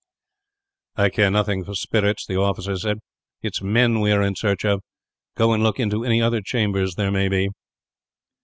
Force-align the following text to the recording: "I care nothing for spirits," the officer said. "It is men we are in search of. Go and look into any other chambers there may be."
"I 0.95 1.09
care 1.09 1.29
nothing 1.29 1.63
for 1.63 1.75
spirits," 1.75 2.25
the 2.25 2.35
officer 2.35 2.75
said. 2.75 2.97
"It 3.43 3.53
is 3.53 3.61
men 3.61 3.99
we 3.99 4.11
are 4.11 4.23
in 4.23 4.35
search 4.35 4.65
of. 4.65 4.81
Go 5.35 5.53
and 5.53 5.61
look 5.61 5.79
into 5.79 6.03
any 6.03 6.19
other 6.19 6.41
chambers 6.41 6.95
there 6.95 7.11
may 7.11 7.27
be." 7.27 7.49